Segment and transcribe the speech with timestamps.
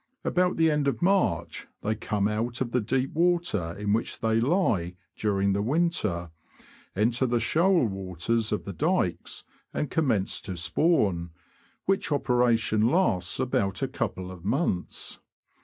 [0.23, 4.39] About the end of March they come out of the deep water in which they
[4.41, 6.31] lie during the winter,
[6.95, 9.43] enter the shoal waters of the dykes,
[9.75, 11.29] and commence to spawn,
[11.85, 15.19] which operation lasts about a couple of months.